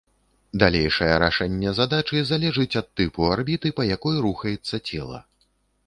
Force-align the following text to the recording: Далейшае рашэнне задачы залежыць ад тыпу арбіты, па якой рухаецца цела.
Далейшае 0.61 1.09
рашэнне 1.23 1.73
задачы 1.81 2.23
залежыць 2.31 2.79
ад 2.83 2.87
тыпу 3.01 3.31
арбіты, 3.37 3.67
па 3.81 3.89
якой 3.95 4.15
рухаецца 4.29 4.85
цела. 4.89 5.19